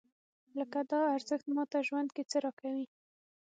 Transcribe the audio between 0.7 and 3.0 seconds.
دا ارزښت ماته ژوند کې څه راکوي؟